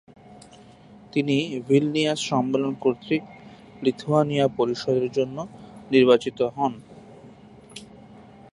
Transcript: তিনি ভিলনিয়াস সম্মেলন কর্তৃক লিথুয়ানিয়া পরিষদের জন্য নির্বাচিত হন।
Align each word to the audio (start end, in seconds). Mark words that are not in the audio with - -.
তিনি 1.13 1.37
ভিলনিয়াস 1.67 2.19
সম্মেলন 2.29 2.73
কর্তৃক 2.83 3.23
লিথুয়ানিয়া 3.83 4.45
পরিষদের 4.57 5.07
জন্য 5.17 5.37
নির্বাচিত 5.91 6.39
হন। 6.55 6.73